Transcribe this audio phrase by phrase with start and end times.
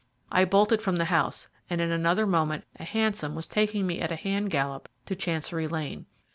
[0.31, 4.11] I bolted from the house, and in another moment a hansom was taking me at
[4.11, 6.07] a hand gallop to Chancery Lane.